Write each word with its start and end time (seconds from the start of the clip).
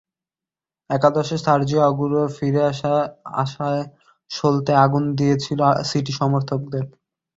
একাদশে 0.89 1.37
সার্জিও 1.43 1.81
আগুয়েরোর 1.89 2.29
ফিরে 2.37 2.61
আসা 2.71 2.93
আশার 3.43 3.77
সলতেয় 4.31 4.79
আগুন 4.85 5.03
জ্বালিয়ে 5.05 5.17
দিয়েছিল 5.19 5.59
সিটি 5.89 6.13
সমর্থকদের। 6.19 6.83